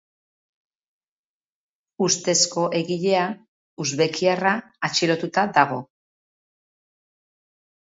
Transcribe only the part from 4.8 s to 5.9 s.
atxilotuta dago.